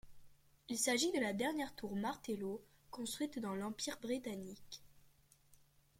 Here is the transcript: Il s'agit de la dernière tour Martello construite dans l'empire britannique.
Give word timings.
Il 0.67 0.79
s'agit 0.79 1.11
de 1.11 1.19
la 1.21 1.31
dernière 1.31 1.75
tour 1.75 1.95
Martello 1.95 2.59
construite 2.89 3.37
dans 3.37 3.53
l'empire 3.53 3.99
britannique. 4.01 4.81